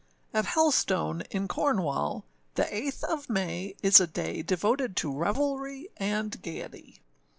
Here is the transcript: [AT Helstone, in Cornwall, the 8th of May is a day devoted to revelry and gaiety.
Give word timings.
[AT 0.33 0.45
Helstone, 0.45 1.21
in 1.29 1.47
Cornwall, 1.47 2.25
the 2.55 2.63
8th 2.63 3.03
of 3.03 3.29
May 3.29 3.75
is 3.83 3.99
a 3.99 4.07
day 4.07 4.41
devoted 4.41 4.95
to 4.95 5.13
revelry 5.15 5.89
and 5.95 6.41
gaiety. 6.41 7.01